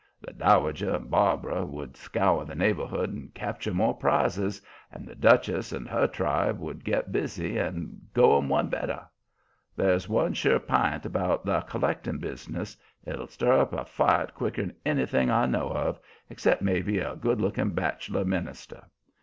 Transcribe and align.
The 0.19 0.33
Dowager 0.33 0.95
and 0.95 1.11
Barbara 1.11 1.63
would 1.63 1.95
scour 1.95 2.43
the 2.43 2.55
neighborhood 2.55 3.11
and 3.13 3.31
capture 3.35 3.71
more 3.71 3.95
prizes, 3.95 4.59
and 4.91 5.05
the 5.07 5.13
Duchess 5.13 5.71
and 5.71 5.87
her 5.87 6.07
tribe 6.07 6.57
would 6.57 6.83
get 6.83 7.11
busy 7.11 7.59
and 7.59 8.07
go 8.11 8.35
'em 8.35 8.49
one 8.49 8.67
better. 8.67 9.07
That's 9.75 10.09
one 10.09 10.33
sure 10.33 10.57
p'int 10.57 11.05
about 11.05 11.45
the 11.45 11.61
collecting 11.61 12.17
business 12.17 12.75
it'll 13.05 13.27
stir 13.27 13.59
up 13.59 13.73
a 13.73 13.85
fight 13.85 14.33
quicker'n 14.33 14.73
anything 14.87 15.29
I 15.29 15.45
know 15.45 15.69
of, 15.69 15.99
except 16.31 16.63
maybe 16.63 16.97
a 16.97 17.15
good 17.15 17.39
looking 17.39 17.69
bachelor 17.69 18.25
minister. 18.25 18.85